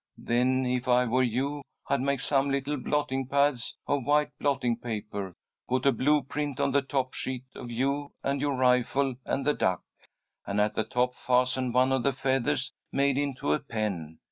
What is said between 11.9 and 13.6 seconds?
of the feathers made into a